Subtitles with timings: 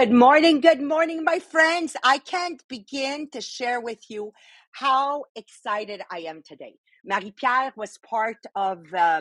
[0.00, 1.94] Good morning, good morning, my friends.
[2.02, 4.32] I can't begin to share with you
[4.72, 6.76] how excited I am today.
[7.04, 9.20] Marie Pierre was part of uh,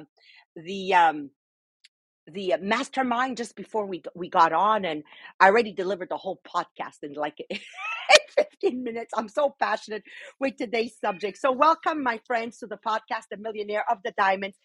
[0.55, 1.32] the um,
[2.34, 5.04] the mastermind just before we we got on and
[5.40, 7.38] I already delivered the whole podcast in like
[8.62, 9.14] 15 minutes.
[9.16, 10.04] I'm so passionate
[10.40, 11.38] with today's subject.
[11.38, 14.58] So welcome my friends to the podcast The Millionaire of the Diamonds.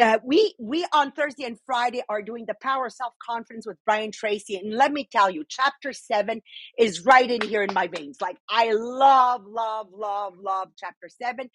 [0.00, 4.10] Uh, we we on Thursday and Friday are doing the power of self-confidence with Brian
[4.12, 6.40] Tracy and let me tell you chapter 7
[6.78, 8.18] is right in here in my veins.
[8.20, 11.48] Like I love love love love chapter 7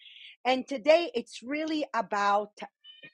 [0.44, 2.52] and today it's really about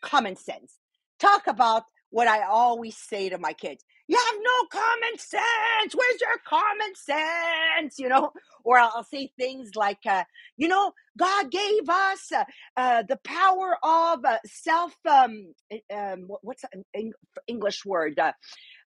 [0.02, 0.78] common sense.
[1.18, 3.84] Talk about what I always say to my kids.
[4.06, 5.94] You have no common sense.
[5.94, 7.98] Where's your common sense?
[7.98, 8.30] You know,
[8.62, 10.22] or I'll, I'll say things like, uh,
[10.56, 12.44] you know, God gave us uh,
[12.76, 14.94] uh, the power of uh, self.
[15.10, 17.12] Um, eh, um, what's an
[17.48, 18.16] English word?
[18.16, 18.32] Uh,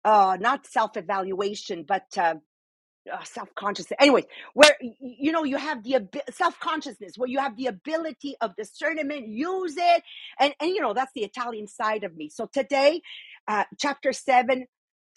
[0.04, 2.06] uh, not self evaluation, but
[3.12, 5.96] uh, uh, self-conscious anyways where you know you have the
[6.30, 10.02] self-consciousness where you have the ability of discernment use it
[10.40, 12.28] and and you know that's the italian side of me.
[12.28, 13.02] So today
[13.48, 14.66] uh chapter 7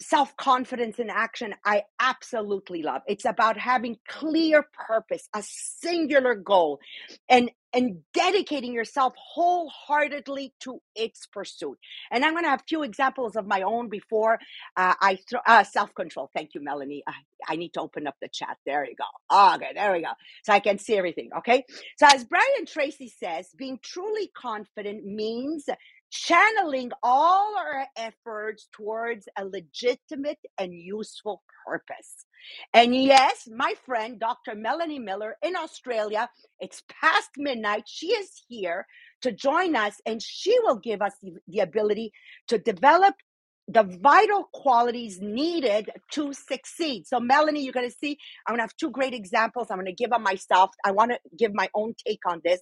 [0.02, 3.02] self-confidence in action i absolutely love.
[3.06, 6.80] It's about having clear purpose a singular goal
[7.28, 11.78] and and dedicating yourself wholeheartedly to its pursuit.
[12.10, 14.38] And i'm going to have a few examples of my own before
[14.76, 16.30] uh, i uh, self-control.
[16.34, 17.02] Thank you melanie.
[17.06, 17.14] I,
[17.48, 18.56] I need to open up the chat.
[18.66, 19.54] There you go.
[19.56, 20.12] Okay there we go.
[20.44, 21.64] So i can see everything okay?
[21.98, 25.66] So as brian tracy says being truly confident means
[26.10, 32.26] channeling all our efforts towards a legitimate and useful purpose.
[32.74, 34.54] And yes, my friend, Dr.
[34.56, 37.84] Melanie Miller in Australia, it's past midnight.
[37.86, 38.86] She is here
[39.22, 42.12] to join us and she will give us the, the ability
[42.48, 43.14] to develop
[43.72, 47.06] the vital qualities needed to succeed.
[47.06, 49.68] So, Melanie, you're going to see, I'm going to have two great examples.
[49.70, 50.70] I'm going to give on myself.
[50.84, 52.60] I want to give my own take on this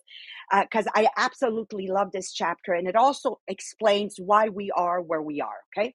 [0.63, 2.75] because uh, I absolutely love this chapter.
[2.75, 5.61] And it also explains why we are where we are.
[5.77, 5.95] Okay.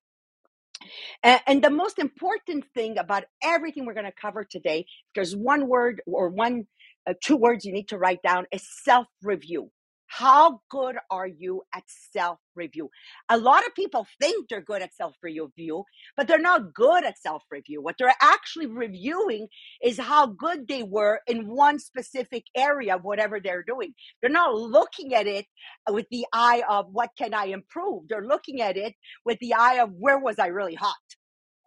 [1.24, 4.86] And, and the most important thing about everything we're going to cover today,
[5.16, 6.68] there's one word or one,
[7.08, 9.72] uh, two words you need to write down is self review.
[10.18, 12.92] How good are you at self review?
[13.30, 15.86] A lot of people think they're good at self review,
[16.16, 17.82] but they're not good at self review.
[17.82, 19.48] What they're actually reviewing
[19.82, 23.96] is how good they were in one specific area of whatever they're doing.
[24.22, 25.48] They're not looking at it
[25.90, 28.04] with the eye of what can I improve?
[28.08, 28.94] They're looking at it
[29.26, 30.94] with the eye of where was I really hot?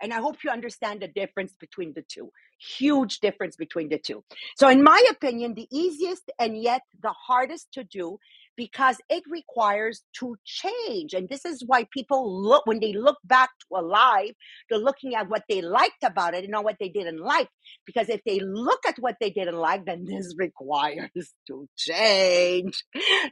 [0.02, 2.30] And I hope you understand the difference between the two.
[2.58, 4.24] Huge difference between the two.
[4.56, 8.18] So, in my opinion, the easiest and yet the hardest to do
[8.56, 11.12] because it requires to change.
[11.14, 14.32] And this is why people look, when they look back to a life,
[14.68, 17.48] they're looking at what they liked about it and not what they didn't like.
[17.84, 22.84] Because if they look at what they didn't like, then this requires to change.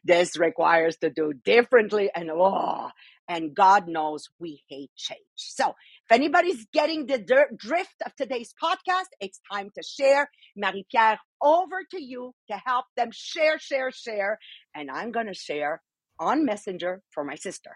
[0.04, 2.10] This requires to do differently.
[2.14, 2.90] And oh,
[3.28, 5.20] and God knows we hate change.
[5.36, 5.74] So,
[6.10, 7.18] if anybody's getting the
[7.56, 10.28] drift of today's podcast, it's time to share.
[10.54, 14.38] Marie Pierre, over to you to help them share, share, share.
[14.74, 15.80] And I'm going to share
[16.20, 17.70] on Messenger for my sister.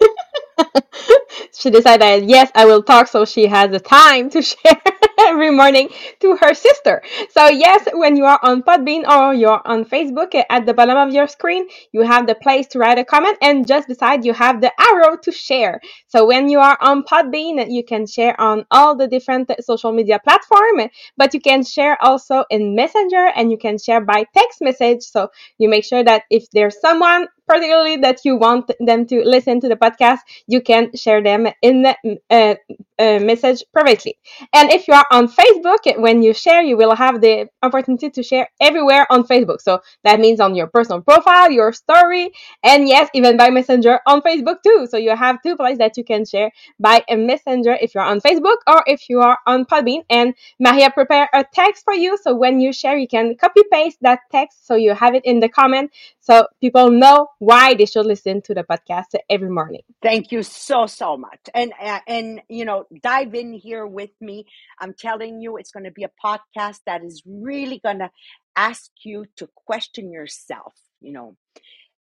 [1.54, 4.82] she decided, yes, I will talk so she has the time to share
[5.30, 7.02] every morning to her sister.
[7.30, 11.14] So, yes, when you are on Podbean or you're on Facebook, at the bottom of
[11.14, 14.60] your screen, you have the place to write a comment, and just beside you have
[14.60, 15.80] the arrow to share.
[16.08, 20.18] So, when you are on Podbean, you can share on all the different social media
[20.18, 25.02] platforms, but you can share also in Messenger and you can share by text message.
[25.02, 29.60] So, you make sure that if there's someone particularly that you want them to listen
[29.60, 31.94] to the podcast, you can share them in the
[32.30, 32.54] uh,
[33.00, 34.16] uh, message privately.
[34.52, 38.22] And if you are on Facebook, when you share, you will have the opportunity to
[38.22, 39.60] share everywhere on Facebook.
[39.60, 42.30] So that means on your personal profile, your story,
[42.62, 44.86] and yes, even by Messenger on Facebook too.
[44.90, 48.20] So you have two places that you can share by a Messenger if you're on
[48.20, 50.02] Facebook or if you are on Podbean.
[50.10, 52.18] And Maria prepare a text for you.
[52.22, 55.40] So when you share, you can copy paste that text so you have it in
[55.40, 59.82] the comment so people know why they should listen to the podcast every morning.
[60.02, 64.46] Thank you so so much, and uh, and you know dive in here with me.
[64.80, 68.10] I'm telling you, it's going to be a podcast that is really going to
[68.56, 70.74] ask you to question yourself.
[71.00, 71.36] You know,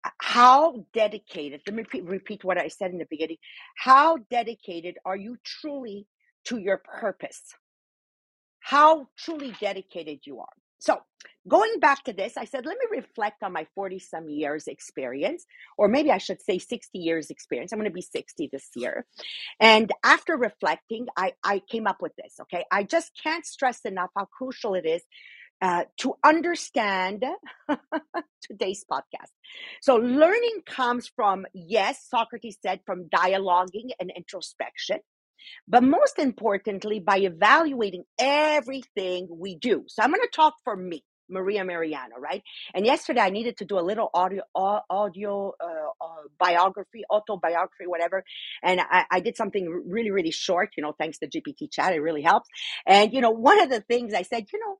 [0.04, 1.62] uh, how dedicated?
[1.66, 3.38] Let me repeat, repeat what I said in the beginning.
[3.76, 6.06] How dedicated are you truly
[6.46, 7.42] to your purpose?
[8.60, 10.52] How truly dedicated you are.
[10.82, 10.98] So,
[11.46, 15.46] going back to this, I said, let me reflect on my 40 some years experience,
[15.78, 17.70] or maybe I should say 60 years experience.
[17.70, 19.06] I'm going to be 60 this year.
[19.60, 22.34] And after reflecting, I, I came up with this.
[22.40, 22.64] Okay.
[22.72, 25.02] I just can't stress enough how crucial it is
[25.60, 27.24] uh, to understand
[28.42, 29.30] today's podcast.
[29.82, 34.98] So, learning comes from, yes, Socrates said, from dialoguing and introspection
[35.68, 39.84] but most importantly, by evaluating everything we do.
[39.88, 41.04] So I'm going to talk for me.
[41.28, 42.42] Maria Meriano, right?
[42.74, 48.22] And yesterday I needed to do a little audio, audio uh, uh, biography, autobiography, whatever.
[48.62, 51.94] And I, I, did something really, really short, you know, thanks to GPT chat.
[51.94, 52.48] It really helps.
[52.86, 54.78] And, you know, one of the things I said, you know,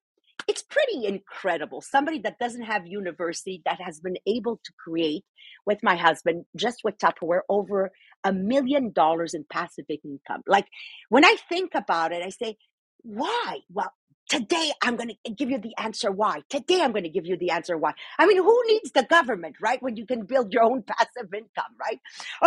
[0.49, 1.81] it's pretty incredible.
[1.81, 5.25] Somebody that doesn't have university that has been able to create
[5.67, 7.93] with my husband, just with Tupperware, over
[8.25, 10.43] a million dollars in passive income.
[10.47, 10.67] Like
[11.09, 12.57] when I think about it, I say,
[13.03, 13.61] why?
[13.73, 13.93] Well,
[14.29, 16.43] today I'm going to give you the answer why.
[16.51, 17.95] Today I'm going to give you the answer why.
[18.19, 19.83] I mean, who needs the government, right?
[19.83, 22.01] When you can build your own passive income, right?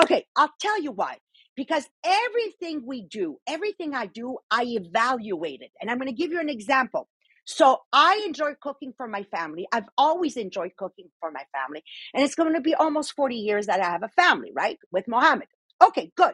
[0.04, 1.18] Okay, I'll tell you why.
[1.56, 5.72] Because everything we do, everything I do, I evaluate it.
[5.82, 7.10] And I'm going to give you an example.
[7.46, 9.68] So I enjoy cooking for my family.
[9.72, 11.84] I've always enjoyed cooking for my family.
[12.14, 14.80] And it's going to be almost 40 years that I have a family, right?
[14.92, 15.48] With Mohammed.
[15.84, 16.34] Okay, good.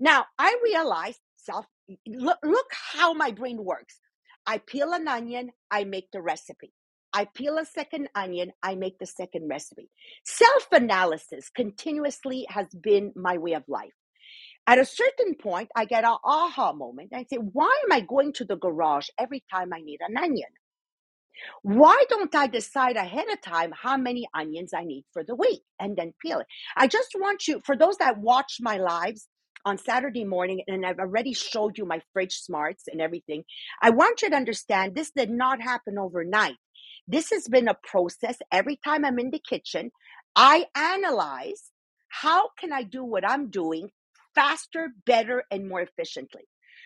[0.00, 1.66] Now I realize self
[2.06, 4.00] look, look how my brain works.
[4.46, 6.72] I peel an onion, I make the recipe.
[7.12, 9.90] I peel a second onion, I make the second recipe.
[10.24, 13.92] Self analysis continuously has been my way of life.
[14.66, 17.12] At a certain point, I get an aha moment.
[17.14, 20.50] I say, why am I going to the garage every time I need an onion?
[21.62, 25.62] Why don't I decide ahead of time how many onions I need for the week
[25.78, 26.46] and then peel it?
[26.76, 29.28] I just want you, for those that watch my lives
[29.64, 33.44] on Saturday morning, and I've already showed you my fridge smarts and everything,
[33.82, 36.56] I want you to understand this did not happen overnight.
[37.06, 38.36] This has been a process.
[38.52, 39.90] Every time I'm in the kitchen,
[40.36, 41.70] I analyze
[42.08, 43.90] how can I do what I'm doing
[44.34, 46.42] faster, better, and more efficiently.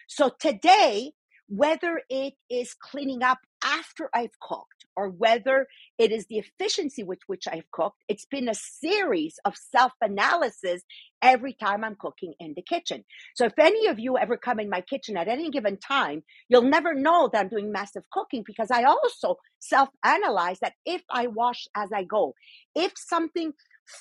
[0.09, 1.13] So today,
[1.49, 5.67] whether it is cleaning up after I've cooked or whether
[5.99, 10.83] it is the efficiency with which I've cooked, it's been a series of self analysis
[11.23, 13.05] every time I'm cooking in the kitchen.
[13.37, 16.63] So if any of you ever come in my kitchen at any given time, you'll
[16.63, 21.29] never know that I'm doing massive cooking because I also self analyze that if I
[21.29, 22.35] wash as I go,
[22.75, 23.53] if something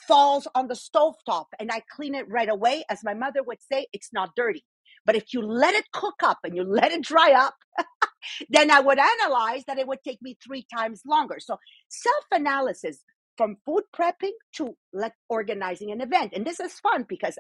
[0.08, 3.60] falls on the stove top and I clean it right away, as my mother would
[3.72, 4.64] say, it's not dirty.
[5.06, 7.56] But if you let it cook up and you let it dry up,
[8.50, 11.38] then I would analyze that it would take me three times longer.
[11.40, 11.58] So
[11.90, 13.00] self analysis
[13.38, 16.34] from food prepping to like organizing an event.
[16.36, 17.38] And this is fun because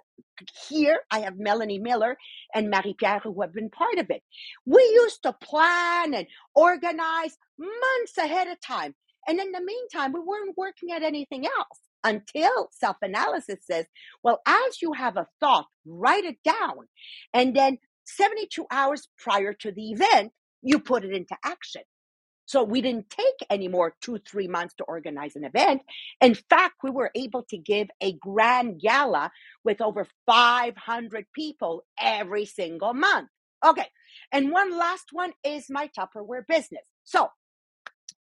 [0.69, 2.17] here I have Melanie Miller
[2.55, 4.23] and Marie Pierre who have been part of it.
[4.65, 8.95] We used to plan and organize months ahead of time.
[9.27, 13.85] And in the meantime, we weren't working at anything else until self analysis says,
[14.23, 16.87] well, as you have a thought, write it down.
[17.33, 21.83] And then 72 hours prior to the event, you put it into action.
[22.45, 25.83] So we didn't take any more two, three months to organize an event.
[26.19, 29.31] In fact, we were able to give a grand gala
[29.63, 33.29] with over 500 people every single month.
[33.65, 33.87] Okay.
[34.31, 36.83] And one last one is my Tupperware business.
[37.05, 37.29] So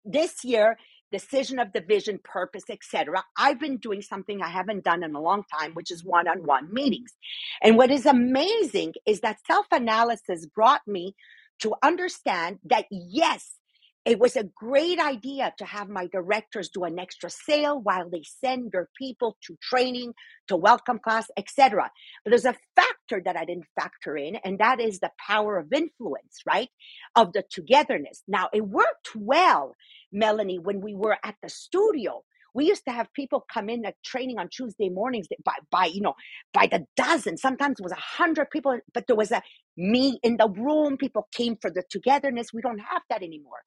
[0.04, 0.78] this year
[1.12, 3.24] decision of the vision, purpose, etc.
[3.38, 7.14] I've been doing something I haven't done in a long time, which is one-on-one meetings.
[7.62, 11.16] And what is amazing is that self-analysis brought me
[11.62, 13.56] to understand that yes,
[14.06, 18.24] it was a great idea to have my directors do an extra sale while they
[18.24, 20.14] send their people to training,
[20.48, 21.92] to welcome class, etc.
[22.24, 25.74] But there's a factor that I didn't factor in, and that is the power of
[25.74, 26.70] influence, right?
[27.16, 28.24] Of the togetherness.
[28.28, 29.76] Now, it worked well,
[30.12, 32.24] Melanie, when we were at the studio.
[32.58, 36.02] We used to have people come in at training on Tuesday mornings by, by you
[36.02, 36.16] know,
[36.54, 37.38] by the dozen.
[37.38, 39.44] Sometimes it was a hundred people, but there was a
[39.78, 40.98] me in the room.
[40.98, 42.54] People came for the togetherness.
[42.54, 43.60] We don't have that anymore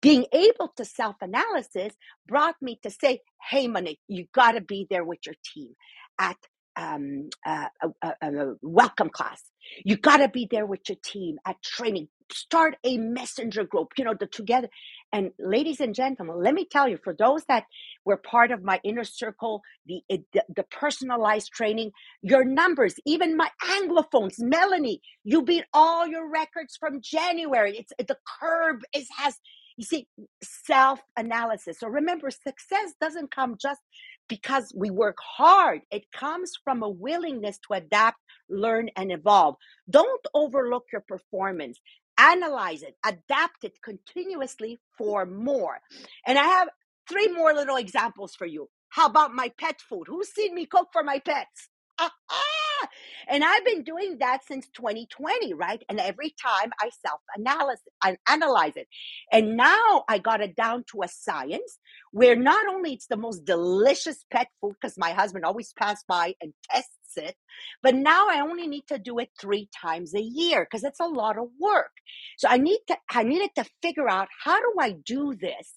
[0.00, 1.94] being able to self analysis
[2.26, 5.74] brought me to say, hey, Monique, you got to be there with your team
[6.18, 6.36] at
[6.76, 9.42] um, uh, a, a, a welcome class.
[9.84, 12.08] You got to be there with your team at training.
[12.30, 14.68] Start a messenger group, you know, the together.
[15.12, 17.64] And ladies and gentlemen, let me tell you, for those that
[18.04, 23.36] were part of my inner circle, the, eh, the, the personalized training, your numbers, even
[23.36, 27.78] my Anglophones, Melanie, you beat all your records from January.
[27.78, 29.38] It's the curve is has
[29.78, 30.08] you see,
[30.42, 31.78] self analysis.
[31.80, 33.80] So remember, success doesn't come just
[34.28, 38.18] because we work hard, it comes from a willingness to adapt,
[38.50, 39.56] learn, and evolve.
[39.88, 41.78] Don't overlook your performance.
[42.18, 45.80] Analyze it, adapt it continuously for more.
[46.26, 46.68] And I have
[47.08, 48.68] three more little examples for you.
[48.90, 50.04] How about my pet food?
[50.08, 51.68] Who's seen me cook for my pets?
[51.98, 52.57] Uh-uh.
[53.28, 55.82] And I've been doing that since 2020, right?
[55.88, 58.88] And every time I self analyze I analyze it.
[59.32, 61.78] And now I got it down to a science
[62.12, 66.34] where not only it's the most delicious pet food because my husband always passes by
[66.40, 67.36] and tests it,
[67.82, 71.06] but now I only need to do it three times a year because it's a
[71.06, 71.90] lot of work.
[72.38, 75.74] So I need to I needed to figure out how do I do this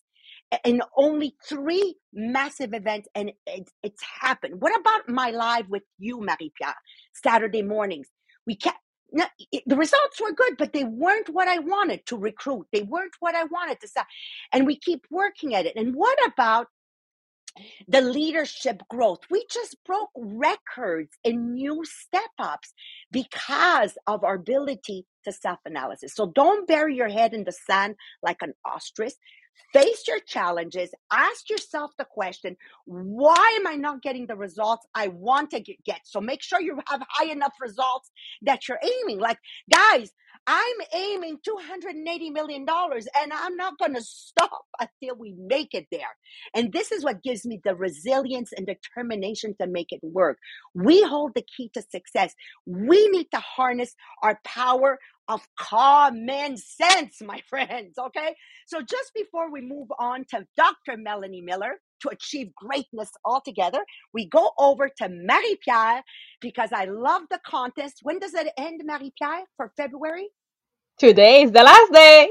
[0.65, 4.62] in only three massive events and it, it's happened.
[4.62, 6.75] What about my live with you, Marie Pierre,
[7.13, 8.08] Saturday mornings?
[8.46, 8.75] We can't.
[9.13, 9.25] No,
[9.65, 12.67] the results were good, but they weren't what I wanted to recruit.
[12.72, 14.05] They weren't what I wanted to sell.
[14.53, 15.75] And we keep working at it.
[15.75, 16.67] And what about
[17.88, 19.20] the leadership growth.
[19.29, 22.74] We just broke records in new step ups
[23.12, 26.13] because of our ability to self analysis.
[26.15, 29.13] So don't bury your head in the sand like an ostrich.
[29.74, 30.91] Face your challenges.
[31.12, 36.01] Ask yourself the question why am I not getting the results I want to get?
[36.03, 38.12] So make sure you have high enough results
[38.43, 39.20] that you're aiming.
[39.20, 39.38] Like,
[39.72, 40.12] guys,
[40.48, 46.01] I'm aiming $280 million and I'm not going to stop until we make it there.
[46.55, 50.38] And this is what gives me the resilience and determination to make it work.
[50.74, 52.34] We hold the key to success.
[52.65, 53.93] We need to harness
[54.24, 57.97] our power of common sense, my friends.
[57.97, 58.35] Okay.
[58.67, 60.97] So just before we move on to Dr.
[60.97, 66.03] Melanie Miller to achieve greatness altogether, we go over to Marie Pierre
[66.41, 67.99] because I love the contest.
[68.03, 70.29] When does it end, Marie Pierre, for February?
[70.97, 72.29] Today is the last day.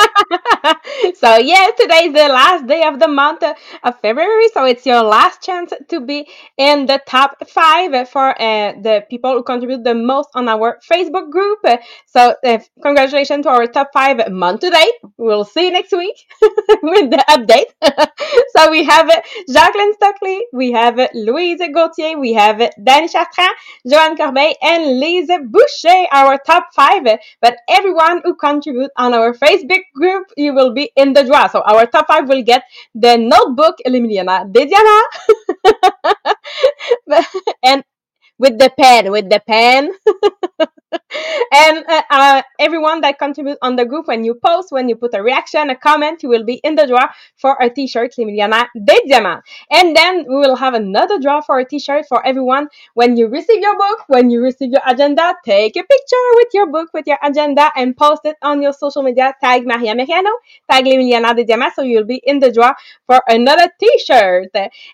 [1.14, 5.02] so yeah, today is the last day of the month of February, so it's your
[5.02, 9.94] last chance to be in the top five for uh, the people who contribute the
[9.94, 11.60] most on our Facebook group.
[12.06, 14.94] So uh, congratulations to our top five month to date.
[15.16, 16.16] We'll see you next week
[16.82, 17.70] with the update.
[18.56, 19.10] so we have
[19.52, 23.54] Jacqueline Stockley, we have Louise Gauthier, we have Danny Chartrand,
[23.88, 27.04] Joanne Corbeil, and Lise Boucher, our top five.
[27.40, 31.46] But everyone who contribute on our Facebook group, you will be in the draw.
[31.48, 35.16] So our top five will get the notebook Millionnaires des Diamants.
[37.64, 37.82] and
[38.38, 39.90] with the pen, with the pen.
[41.52, 45.14] and uh, uh, everyone that contributes on the group, when you post, when you put
[45.14, 49.00] a reaction, a comment, you will be in the draw for a t-shirt Millionnaires des
[49.06, 49.42] Diamants.
[49.70, 52.68] And then we will have another draw for a t-shirt for everyone.
[52.94, 56.70] When you receive your book, when you receive your agenda, take a picture with your
[56.70, 59.34] book, with your agenda, and post it on your social media.
[59.42, 60.32] Tag Maria Meriano,
[60.70, 62.72] tag Millionnaires des Diamants, so you'll be in the draw
[63.06, 64.50] for another t-shirt.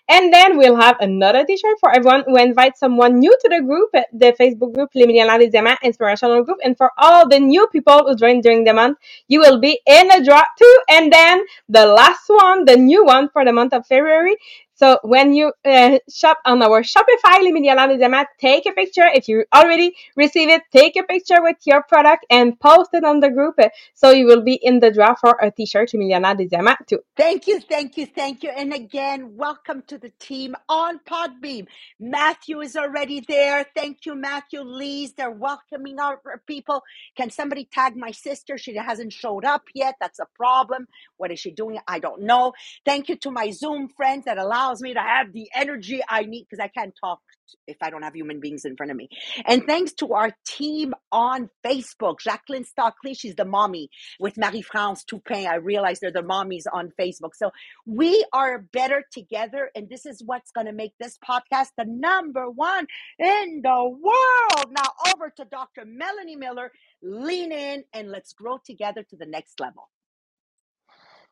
[0.09, 3.91] And then we'll have another t-shirt for everyone who invites someone new to the group,
[4.13, 6.57] the Facebook group Millionnaires des Diamants Inspirational Group.
[6.63, 10.11] And for all the new people who joined during the month, you will be in
[10.11, 10.77] a draw too.
[10.89, 14.35] And then the last one, the new one for the month of February.
[14.75, 19.07] So when you uh, shop on our Shopify de take a picture.
[19.13, 23.21] If you already receive it, take a picture with your product and post it on
[23.21, 23.55] the group.
[23.93, 26.99] So you will be in the draw for a t-shirt Diamant too.
[27.15, 28.49] Thank you, thank you, thank you.
[28.49, 31.67] And again, welcome to the team on Podbean.
[31.99, 33.65] Matthew is already there.
[33.75, 34.61] Thank you, Matthew.
[34.61, 36.83] Lee's, they're welcoming our people.
[37.15, 38.57] Can somebody tag my sister?
[38.57, 39.95] She hasn't showed up yet.
[39.99, 40.87] That's a problem.
[41.17, 41.79] What is she doing?
[41.87, 42.53] I don't know.
[42.83, 46.45] Thank you to my Zoom friends that allows me to have the energy I need
[46.49, 47.19] because I can't talk
[47.67, 49.09] if I don't have human beings in front of me.
[49.45, 55.47] And thanks to our team on Facebook, Jacqueline Stockley, she's the mommy with Marie-France Toupin.
[55.47, 57.35] I realize they're the mommies on Facebook.
[57.35, 57.51] So
[57.85, 59.69] we are better together.
[59.75, 62.87] And this is what's going to make this podcast the number one
[63.19, 64.71] in the world.
[64.71, 65.85] Now over to Dr.
[65.85, 66.71] Melanie Miller.
[67.01, 69.89] Lean in and let's grow together to the next level.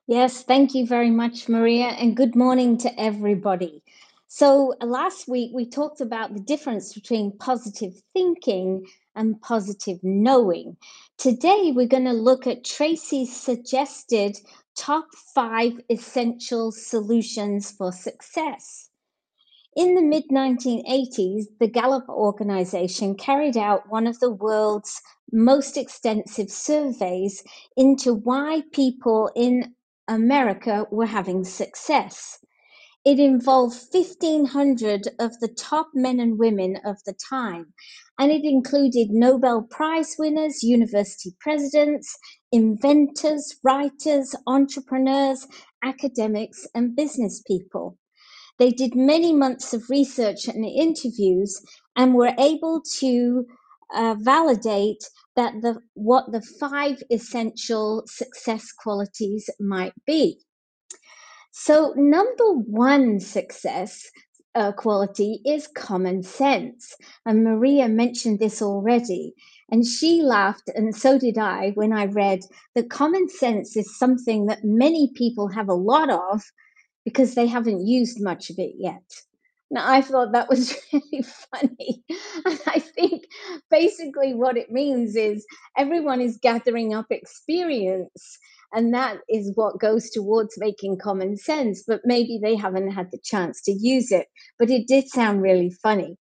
[0.08, 3.82] Yes, thank you very much, Maria, and good morning to everybody.
[4.28, 10.76] So, uh, last week we talked about the difference between positive thinking and positive knowing.
[11.18, 14.36] Today we're going to look at Tracy's suggested
[14.76, 18.90] top five essential solutions for success.
[19.78, 26.50] In the mid 1980s, the Gallup organization carried out one of the world's most extensive
[26.52, 27.42] surveys
[27.78, 29.74] into why people in
[30.08, 32.40] America were having success.
[33.06, 37.74] It involved 1,500 of the top men and women of the time,
[38.20, 42.18] and it included Nobel Prize winners, university presidents,
[42.52, 45.48] inventors, writers, entrepreneurs,
[45.84, 47.98] academics, and business people.
[48.60, 51.62] They did many months of research and interviews
[51.96, 53.46] and were able to
[53.94, 55.04] uh, validate
[55.36, 60.40] that the what the five essential success qualities might be.
[61.52, 64.10] So, number one success
[64.56, 66.96] uh, quality is common sense.
[67.26, 69.34] And Maria mentioned this already.
[69.72, 72.42] And she laughed, and so did I, when I read
[72.76, 76.44] that common sense is something that many people have a lot of
[77.06, 79.04] because they haven't used much of it yet.
[79.74, 82.04] Now, I thought that was really funny.
[82.46, 83.24] And I think
[83.72, 88.38] basically what it means is everyone is gathering up experience,
[88.72, 93.20] and that is what goes towards making common sense, but maybe they haven't had the
[93.24, 94.28] chance to use it.
[94.60, 96.18] But it did sound really funny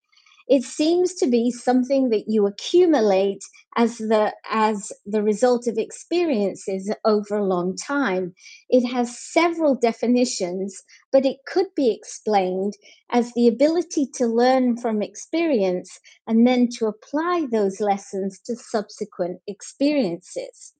[0.48, 3.42] it seems to be something that you accumulate
[3.76, 8.34] as the as the result of experiences over a long time
[8.68, 12.74] it has several definitions but it could be explained
[13.10, 19.40] as the ability to learn from experience and then to apply those lessons to subsequent
[19.46, 20.74] experiences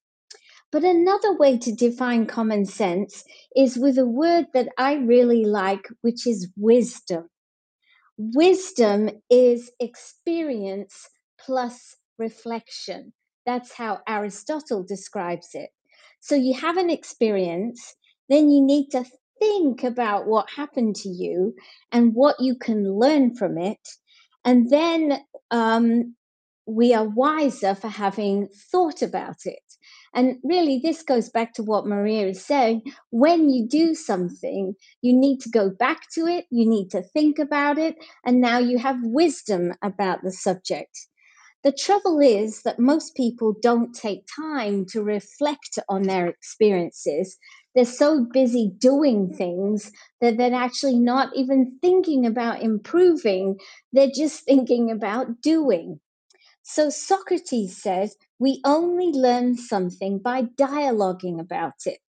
[0.73, 5.87] but another way to define common sense is with a word that I really like,
[6.01, 7.29] which is wisdom.
[8.35, 11.09] Wisdom is experience
[11.41, 13.13] plus reflection.
[13.47, 15.71] That's how Aristotle describes it.
[16.21, 17.97] So you have an experience,
[18.29, 19.05] then you need to
[19.41, 21.53] think about what happened to you
[21.91, 23.89] and what you can learn from it.
[24.45, 26.15] And then um,
[26.65, 29.63] we are wiser for having thought about it.
[30.15, 32.83] And really, this goes back to what Maria is saying.
[33.11, 37.39] When you do something, you need to go back to it, you need to think
[37.39, 41.07] about it, and now you have wisdom about the subject.
[41.65, 47.39] The trouble is that most people don't take time to reflect on their experiences.
[47.75, 53.59] They're so busy doing things that they're actually not even thinking about improving,
[53.93, 56.01] they're just thinking about doing.
[56.65, 62.03] So Socrates says we only learn something by dialoguing about it.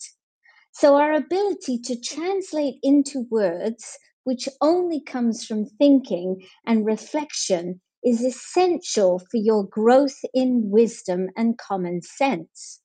[0.73, 8.21] So our ability to translate into words, which only comes from thinking and reflection, is
[8.21, 12.81] essential for your growth in wisdom and common sense.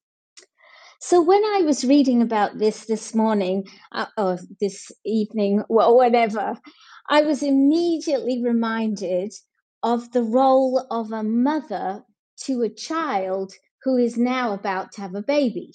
[1.02, 6.54] So when I was reading about this this morning, uh, or this evening, well, whatever,
[7.10, 9.34] I was immediately reminded
[9.82, 12.04] of the role of a mother
[12.46, 15.74] to a child who is now about to have a baby.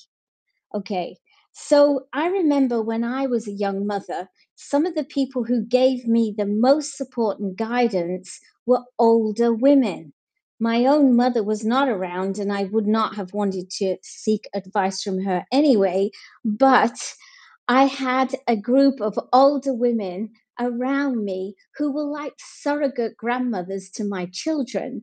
[0.75, 1.17] Okay,
[1.53, 6.07] so I remember when I was a young mother, some of the people who gave
[6.07, 10.13] me the most support and guidance were older women.
[10.59, 15.03] My own mother was not around, and I would not have wanted to seek advice
[15.03, 16.11] from her anyway.
[16.45, 16.97] But
[17.69, 24.05] I had a group of older women around me who were like surrogate grandmothers to
[24.05, 25.03] my children,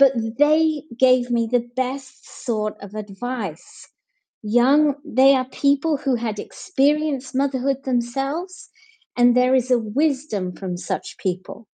[0.00, 3.86] but they gave me the best sort of advice.
[4.42, 8.70] Young, they are people who had experienced motherhood themselves,
[9.14, 11.68] and there is a wisdom from such people.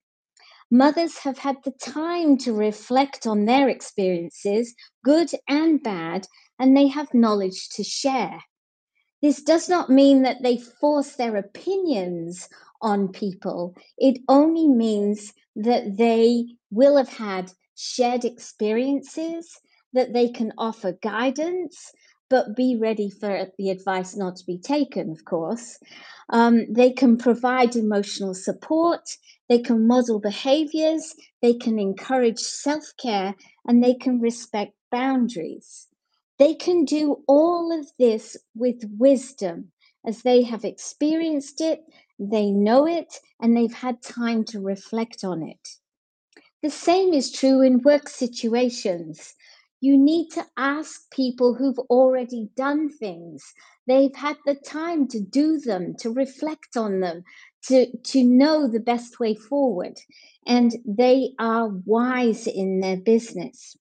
[0.73, 6.27] Mothers have had the time to reflect on their experiences, good and bad,
[6.59, 8.41] and they have knowledge to share.
[9.23, 12.49] This does not mean that they force their opinions
[12.83, 13.77] on people.
[13.99, 19.61] It only means that they will have had shared experiences,
[19.93, 21.93] that they can offer guidance,
[22.29, 25.79] but be ready for the advice not to be taken, of course.
[26.31, 29.09] Um, they can provide emotional support,
[29.49, 33.35] they can model behaviors, they can encourage self care,
[33.65, 35.87] and they can respect boundaries.
[36.39, 39.73] They can do all of this with wisdom
[40.07, 41.85] as they have experienced it,
[42.19, 45.76] they know it, and they've had time to reflect on it.
[46.67, 49.37] The same is true in work situations.
[49.81, 53.55] You need to ask people who've already done things.
[53.87, 57.23] They've had the time to do them, to reflect on them,
[57.69, 60.01] to, to know the best way forward.
[60.45, 63.77] And they are wise in their business.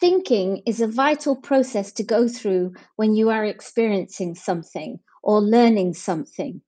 [0.00, 5.92] Thinking is a vital process to go through when you are experiencing something or learning
[5.92, 6.62] something.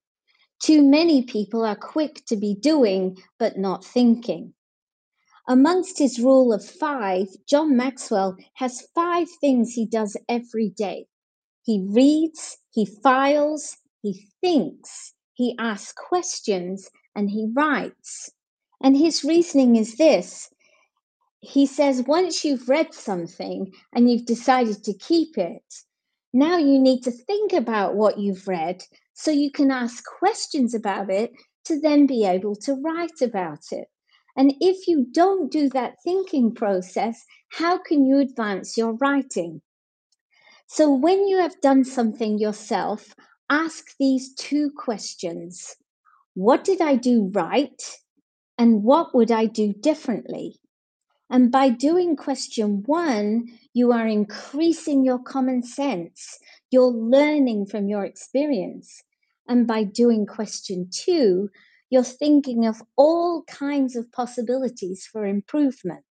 [0.60, 4.54] Too many people are quick to be doing but not thinking.
[5.48, 11.06] Amongst his rule of five, John Maxwell has five things he does every day.
[11.62, 18.30] He reads, he files, he thinks, he asks questions, and he writes.
[18.82, 20.50] And his reasoning is this
[21.40, 25.62] he says once you've read something and you've decided to keep it,
[26.32, 28.84] now you need to think about what you've read
[29.20, 31.30] so you can ask questions about it
[31.66, 33.86] to then be able to write about it.
[34.34, 39.60] And if you don't do that thinking process, how can you advance your writing?
[40.68, 43.14] So, when you have done something yourself,
[43.50, 45.76] ask these two questions
[46.32, 47.82] What did I do right?
[48.56, 50.60] And what would I do differently?
[51.28, 56.38] And by doing question one, you are increasing your common sense.
[56.70, 59.02] You're learning from your experience.
[59.48, 61.50] And by doing question two,
[61.90, 66.04] you're thinking of all kinds of possibilities for improvement.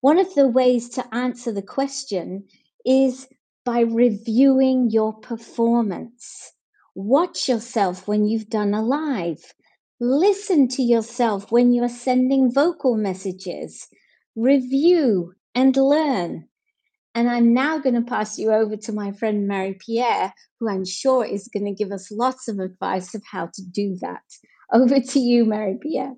[0.00, 2.46] One of the ways to answer the question
[2.84, 3.28] is
[3.64, 6.52] by reviewing your performance.
[6.94, 9.54] Watch yourself when you've done a live.
[10.00, 13.88] Listen to yourself when you are sending vocal messages.
[14.36, 16.48] Review and learn.
[17.16, 20.84] And I'm now going to pass you over to my friend Marie Pierre, who I'm
[20.84, 24.20] sure is going to give us lots of advice of how to do that.
[24.70, 26.12] Over to you, Marie Pierre.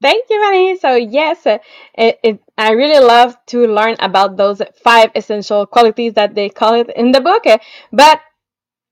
[0.00, 0.78] Thank you, Manny.
[0.78, 1.58] So yes, uh,
[1.98, 6.72] it, it, I really love to learn about those five essential qualities that they call
[6.72, 7.46] it in the book.
[7.46, 7.58] Uh,
[7.92, 8.22] but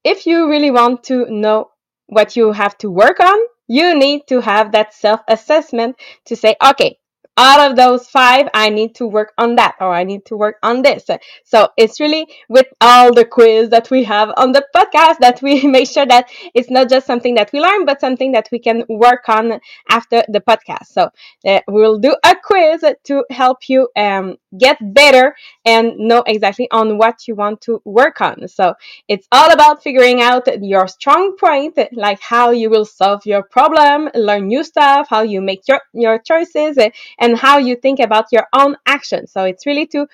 [0.05, 1.71] if you really want to know
[2.09, 6.99] what you have to work on, you need to have that self-assessment to say, okay,
[7.37, 10.57] out of those five, I need to work on that or I need to work
[10.63, 11.09] on this.
[11.45, 15.67] So it's really with all the quiz that we have on the podcast that we
[15.67, 18.85] make sure that it's not just something that we learn, but something that we can
[18.89, 20.87] work on after the podcast.
[20.87, 21.11] So
[21.47, 25.35] uh, we'll do a quiz to help you um, get better
[25.65, 28.49] and know exactly on what you want to work on.
[28.49, 28.75] So
[29.09, 34.11] it's all about figuring out your strong point, like how you will solve your problem,
[34.15, 36.79] learn new stuff, how you make your, your choices,
[37.19, 39.33] and how you think about your own actions.
[39.33, 40.07] So it's really to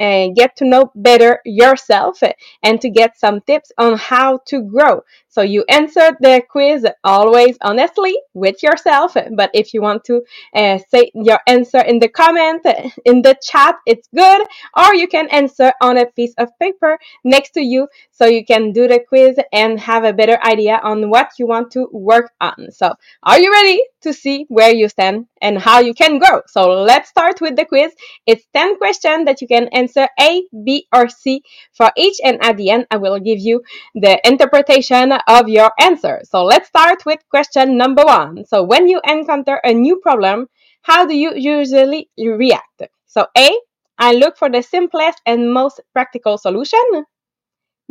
[0.00, 2.20] uh, get to know better yourself
[2.62, 5.02] and to get some tips on how to grow.
[5.34, 9.16] So you answer the quiz always honestly with yourself.
[9.34, 10.22] But if you want to
[10.54, 12.64] uh, say your answer in the comment,
[13.04, 14.46] in the chat, it's good.
[14.76, 18.70] Or you can answer on a piece of paper next to you so you can
[18.70, 22.70] do the quiz and have a better idea on what you want to work on.
[22.70, 22.94] So
[23.24, 26.42] are you ready to see where you stand and how you can grow?
[26.46, 27.92] So let's start with the quiz.
[28.24, 31.42] It's 10 questions that you can answer A, B, or C
[31.72, 32.18] for each.
[32.22, 33.64] And at the end, I will give you
[33.96, 36.20] the interpretation of your answer.
[36.24, 38.44] So let's start with question number one.
[38.46, 40.48] So when you encounter a new problem,
[40.82, 42.82] how do you usually react?
[43.06, 43.58] So A,
[43.98, 47.04] I look for the simplest and most practical solution.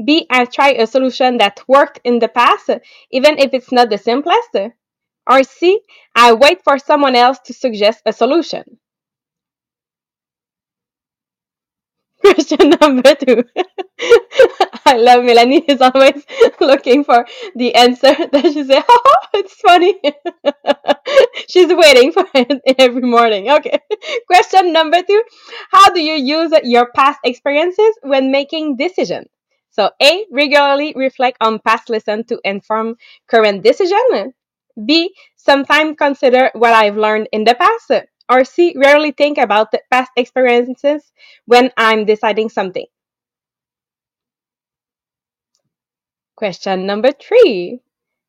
[0.05, 2.69] B, I try a solution that worked in the past,
[3.09, 4.55] even if it's not the simplest.
[5.29, 5.81] Or C,
[6.15, 8.79] I wait for someone else to suggest a solution.
[12.23, 13.43] Question number two.
[14.97, 16.25] I love Melanie is always
[16.59, 17.25] looking for
[17.55, 19.95] the answer that she say, oh, it's funny.
[21.49, 23.49] She's waiting for it every morning.
[23.49, 23.79] Okay.
[24.27, 25.23] Question number two.
[25.71, 29.27] How do you use your past experiences when making decisions?
[29.71, 32.95] So A, regularly reflect on past lessons to inform
[33.27, 34.33] current decision.
[34.85, 37.91] B, sometimes consider what I've learned in the past.
[38.29, 41.11] Or C, rarely think about the past experiences
[41.45, 42.85] when I'm deciding something.
[46.35, 47.79] Question number three.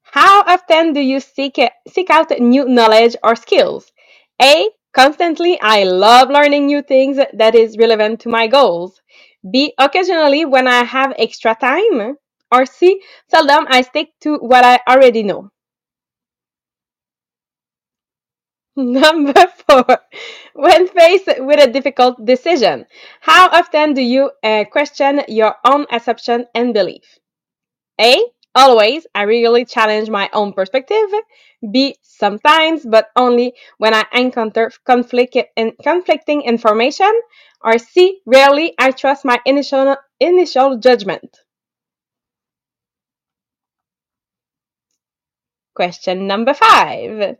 [0.02, 3.92] How often do you seek, seek out new knowledge or skills?
[4.40, 4.70] A.
[4.92, 9.02] Constantly, I love learning new things that is relevant to my goals.
[9.50, 9.74] B.
[9.78, 12.16] Occasionally, when I have extra time.
[12.52, 13.02] Or C.
[13.28, 15.50] Seldom, I stick to what I already know.
[18.76, 19.98] Number four,
[20.54, 22.86] when faced with a difficult decision,
[23.20, 27.18] how often do you uh, question your own assumption and belief?
[28.00, 28.24] A.
[28.54, 31.10] Always, I regularly challenge my own perspective.
[31.72, 31.96] B.
[32.02, 37.12] Sometimes, but only when I encounter conflict in, conflicting information.
[37.62, 38.20] Or C.
[38.26, 41.38] Rarely, I trust my initial, initial judgment.
[45.74, 47.36] Question number five.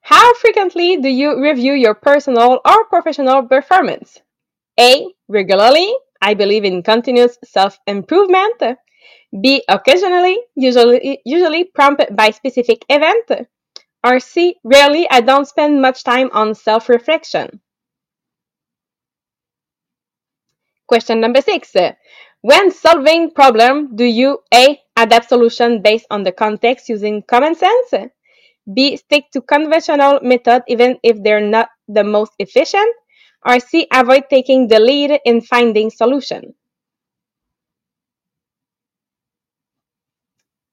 [0.00, 4.20] How frequently do you review your personal or professional performance?
[4.78, 5.06] A.
[5.28, 5.92] Regularly.
[6.20, 8.62] I believe in continuous self improvement.
[9.40, 9.62] B.
[9.68, 13.48] Occasionally, usually, usually prompted by specific event.
[14.04, 14.56] Or C.
[14.64, 17.60] Rarely, I don't spend much time on self reflection.
[20.86, 21.74] Question number six.
[22.42, 24.80] When solving problem, do you A.
[24.96, 27.94] Adapt solution based on the context using common sense?
[28.72, 28.96] B.
[28.96, 32.94] Stick to conventional method even if they're not the most efficient?
[33.46, 33.88] Or C.
[33.92, 36.54] Avoid taking the lead in finding solution?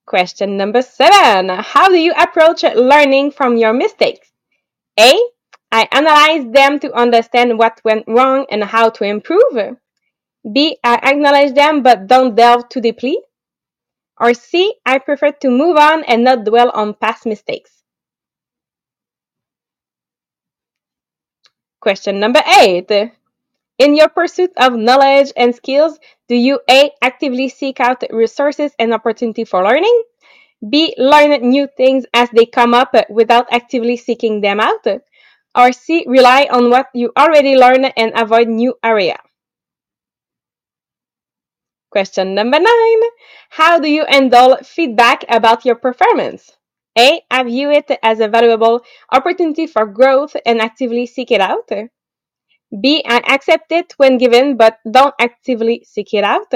[0.10, 1.50] Question number seven.
[1.50, 4.28] How do you approach learning from your mistakes?
[5.00, 5.13] A.
[5.72, 9.78] I analyze them to understand what went wrong and how to improve.
[10.52, 10.78] B.
[10.84, 13.19] I acknowledge them but don't delve too deeply.
[14.19, 14.74] Or C.
[14.84, 17.84] I prefer to move on and not dwell on past mistakes.
[21.82, 22.91] Question number eight.
[23.79, 26.91] In your pursuit of knowledge and skills, do you A.
[27.01, 30.03] actively seek out resources and opportunity for learning?
[30.69, 30.93] B.
[30.97, 34.85] Learn new things as they come up without actively seeking them out?
[35.55, 36.03] Or C.
[36.05, 39.17] Rely on what you already learn and avoid new area?
[41.89, 43.01] Question number nine.
[43.49, 46.51] How do you handle feedback about your performance?
[46.97, 47.21] A.
[47.31, 51.69] I view it as a valuable opportunity for growth and actively seek it out.
[52.71, 53.03] B.
[53.05, 56.53] I accept it when given but don't actively seek it out.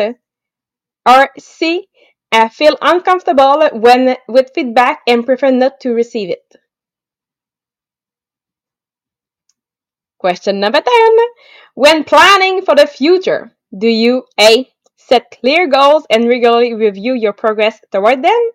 [1.06, 1.88] Or C.
[2.32, 6.56] I uh, feel uncomfortable when with feedback and prefer not to receive it.
[10.18, 11.18] Question number 10.
[11.76, 14.70] When planning for the future, do you A.
[14.96, 18.52] Set clear goals and regularly review your progress toward them?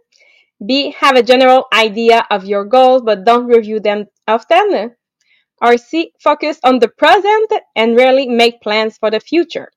[0.64, 0.92] B.
[0.98, 4.96] Have a general idea of your goals but don't review them often?
[5.60, 6.12] Or C.
[6.20, 9.70] Focus on the present and rarely make plans for the future?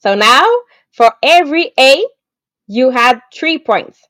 [0.00, 0.46] So now,
[0.92, 2.04] for every A,
[2.66, 4.00] you had three points.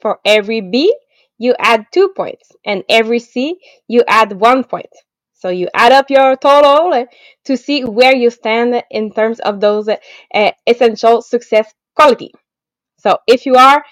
[0.00, 0.94] For every B,
[1.38, 2.50] you add two points.
[2.64, 4.90] And every C, you add one point.
[5.34, 7.06] So you add up your total
[7.46, 12.30] to see where you stand in terms of those uh, essential success quality.
[12.98, 13.84] So if you are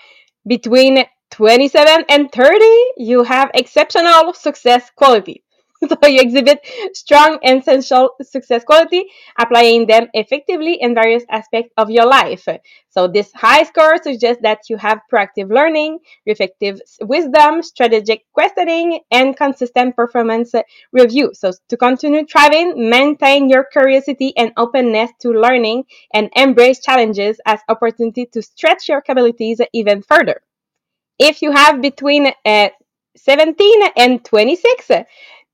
[0.47, 2.65] between 27 and 30,
[2.97, 5.43] you have exceptional success quality.
[5.89, 6.61] So you exhibit
[6.93, 9.07] strong essential success quality,
[9.39, 12.47] applying them effectively in various aspects of your life.
[12.91, 19.35] So this high score suggests that you have proactive learning, reflective wisdom, strategic questioning, and
[19.35, 20.53] consistent performance
[20.93, 21.31] review.
[21.33, 27.61] So to continue thriving, maintain your curiosity and openness to learning and embrace challenges as
[27.69, 30.43] opportunity to stretch your capabilities even further.
[31.21, 32.71] If you have between uh,
[33.17, 34.91] 17 and 26,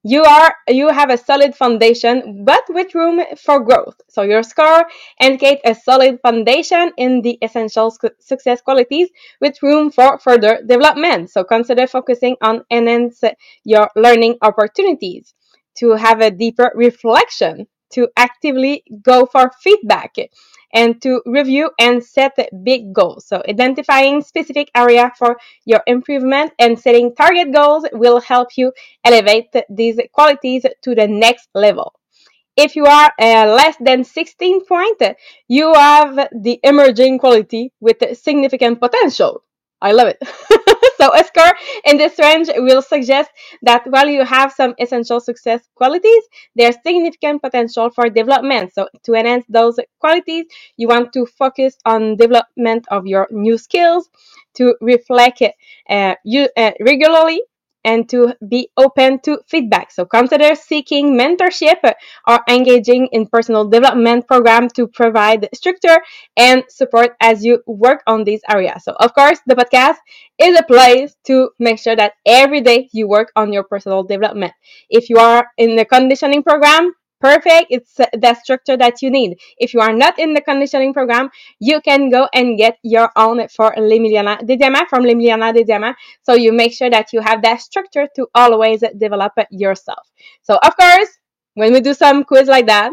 [0.02, 4.00] you are you have a solid foundation but with room for growth.
[4.08, 4.86] So your score
[5.20, 9.10] indicates a solid foundation in the essential success qualities
[9.42, 11.30] with room for further development.
[11.30, 13.22] So consider focusing on enhance
[13.64, 15.34] your learning opportunities.
[15.80, 20.14] To have a deeper reflection to actively go for feedback
[20.72, 23.26] and to review and set big goals.
[23.26, 28.72] So identifying specific area for your improvement and setting target goals will help you
[29.04, 31.92] elevate these qualities to the next level.
[32.56, 35.02] If you are uh, less than 16 point,
[35.48, 39.42] you have the emerging quality with significant potential.
[39.80, 40.18] I love it.
[41.00, 41.52] so a score
[41.84, 43.30] in this range will suggest
[43.62, 46.22] that while you have some essential success qualities,
[46.54, 48.72] there's significant potential for development.
[48.74, 54.08] So to enhance those qualities, you want to focus on development of your new skills,
[54.54, 55.42] to reflect
[55.88, 57.42] uh, you uh, regularly
[57.86, 59.92] and to be open to feedback.
[59.92, 61.78] So consider seeking mentorship
[62.26, 65.96] or engaging in personal development program to provide structure
[66.36, 68.84] and support as you work on these areas.
[68.84, 69.96] So of course, the podcast
[70.38, 74.52] is a place to make sure that every day you work on your personal development.
[74.90, 79.72] If you are in the conditioning program, perfect it's the structure that you need if
[79.72, 83.72] you are not in the conditioning program you can go and get your own for
[83.78, 87.20] Les Millionnaires des Diamants from Les Millionnaires des Diamants so you make sure that you
[87.20, 90.06] have that structure to always develop yourself
[90.42, 91.08] so of course
[91.54, 92.92] when we do some quiz like that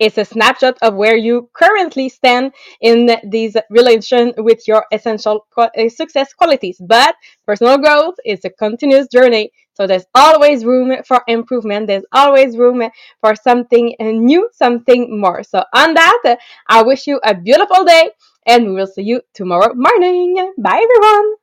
[0.00, 5.90] it's a snapshot of where you currently stand in these relation with your essential eh,
[5.90, 6.78] success qualities.
[6.80, 7.14] But
[7.46, 9.52] personal growth is a continuous journey.
[9.80, 11.86] So there's always room for improvement.
[11.86, 12.82] There's always room
[13.22, 15.42] for something new, something more.
[15.42, 16.36] So on that,
[16.68, 18.10] I wish you a beautiful day
[18.44, 20.52] and we will see you tomorrow morning.
[20.58, 21.36] Bye everyone.